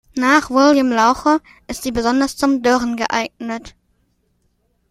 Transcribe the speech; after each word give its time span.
Nach 0.15 0.49
Wilhelm 0.49 0.89
Lauche 0.91 1.39
ist 1.67 1.83
sie 1.83 1.91
besonders 1.91 2.35
zum 2.35 2.63
Dörren 2.63 2.97
geeignet. 2.97 3.75